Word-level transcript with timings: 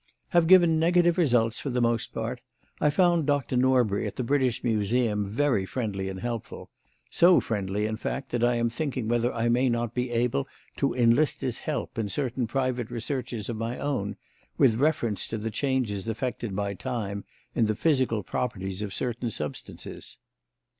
"Have 0.29 0.47
given 0.47 0.79
negative 0.79 1.19
results 1.19 1.59
for 1.59 1.69
the 1.69 1.79
most 1.79 2.11
part. 2.11 2.41
I 2.79 2.89
found 2.89 3.27
Doctor 3.27 3.55
Norbury, 3.55 4.07
at 4.07 4.15
the 4.15 4.23
British 4.23 4.63
Museum, 4.63 5.29
very 5.29 5.63
friendly 5.63 6.09
and 6.09 6.19
helpful; 6.19 6.71
so 7.11 7.39
friendly, 7.39 7.85
in 7.85 7.97
fact, 7.97 8.29
that 8.31 8.43
I 8.43 8.55
am 8.55 8.67
thinking 8.67 9.07
whether 9.07 9.31
I 9.31 9.47
may 9.47 9.69
not 9.69 9.93
be 9.93 10.09
able 10.09 10.47
to 10.77 10.95
enlist 10.95 11.41
his 11.41 11.59
help 11.59 11.99
in 11.99 12.09
certain 12.09 12.47
private 12.47 12.89
researches 12.89 13.47
of 13.47 13.57
my 13.57 13.77
own, 13.77 14.15
with 14.57 14.73
reference 14.73 15.27
to 15.27 15.37
the 15.37 15.51
changes 15.51 16.09
effected 16.09 16.55
by 16.55 16.73
time 16.73 17.23
in 17.53 17.65
the 17.65 17.75
physical 17.75 18.23
properties 18.23 18.81
of 18.81 18.95
certain 18.95 19.29
substances." 19.29 20.17